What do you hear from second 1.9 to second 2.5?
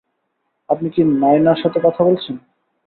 বলেছেন?